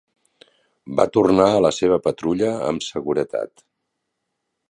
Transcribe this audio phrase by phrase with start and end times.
[0.99, 3.65] Va tornar a la seva patrulla amb seguretat.